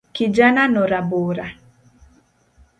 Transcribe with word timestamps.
Kijanano 0.15 0.81
rabora. 0.91 1.47